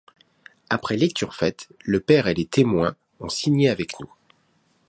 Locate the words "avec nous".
3.69-4.11